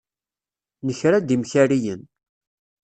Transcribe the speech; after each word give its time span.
Nekra-d 0.87 1.29
imkariyen. 1.35 2.01